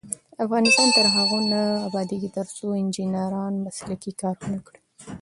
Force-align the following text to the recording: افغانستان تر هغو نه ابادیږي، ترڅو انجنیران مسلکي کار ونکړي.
افغانستان 0.45 0.87
تر 0.95 1.05
هغو 1.15 1.39
نه 1.51 1.61
ابادیږي، 1.87 2.29
ترڅو 2.37 2.67
انجنیران 2.81 3.53
مسلکي 3.65 4.11
کار 4.21 4.35
ونکړي. 4.41 4.79